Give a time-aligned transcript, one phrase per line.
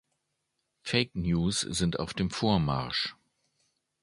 [0.83, 3.15] Fake News sind auf dem Vormarsch.